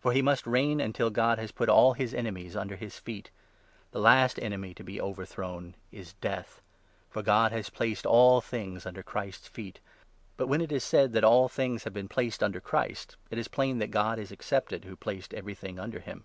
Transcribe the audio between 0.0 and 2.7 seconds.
For he must reign until God' has put all his enemies